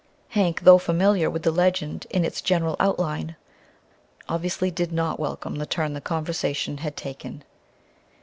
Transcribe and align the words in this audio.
Hank, 0.29 0.61
though 0.63 0.79
familiar 0.79 1.29
with 1.29 1.43
the 1.43 1.51
legend 1.51 2.07
in 2.09 2.25
its 2.25 2.41
general 2.41 2.75
outline, 2.79 3.35
obviously 4.27 4.71
did 4.71 4.91
not 4.91 5.19
welcome 5.19 5.57
the 5.57 5.67
turn 5.67 5.93
the 5.93 6.01
conversation 6.01 6.79
had 6.79 6.97
taken. 6.97 7.43